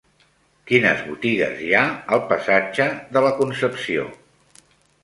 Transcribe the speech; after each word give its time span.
Quines 0.71 1.03
botigues 1.09 1.61
hi 1.65 1.69
ha 1.75 1.83
al 2.17 2.25
passatge 2.33 2.89
de 3.15 3.25
la 3.29 3.35
Concepció? 3.45 4.13